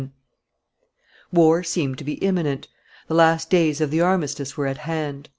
War 1.31 1.61
seemed 1.61 1.99
to 1.99 2.03
be 2.03 2.13
imminent; 2.13 2.67
the 3.07 3.13
last 3.13 3.51
days 3.51 3.81
of 3.81 3.91
the 3.91 4.01
armistice 4.01 4.57
were 4.57 4.65
at 4.65 4.79
hand. 4.79 5.29